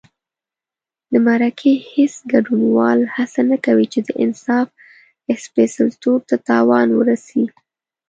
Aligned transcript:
د 1.11 1.13
مرکې 1.27 1.71
هېڅ 1.91 2.13
ګډونوال 2.31 2.99
هڅه 3.15 3.41
نه 3.49 3.57
کوي 3.65 3.85
چې 3.93 3.99
د 4.03 4.09
انصاف 4.23 4.67
سپېڅلتوب 5.45 6.19
ته 6.29 6.35
تاوان 6.49 6.87
ورسي. 6.99 7.43